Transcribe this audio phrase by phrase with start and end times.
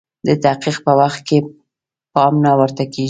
[0.27, 1.37] د تحقیق په وخت کې
[2.13, 2.99] پام نه ورته کیږي.